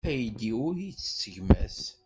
[0.09, 1.79] Aydi ur ittett gma-s.